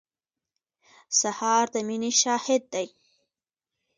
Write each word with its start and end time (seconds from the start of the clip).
سهار 1.19 1.65
د 1.73 1.75
مینې 1.87 2.11
شاهد 2.21 2.63
دی. 2.73 2.87